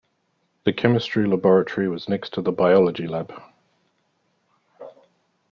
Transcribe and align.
The 0.63 0.73
chemistry 0.73 1.27
laboratory 1.27 1.87
was 1.87 2.09
next 2.09 2.33
to 2.33 2.41
the 2.41 2.51
biology 2.51 3.05
lab 3.05 3.39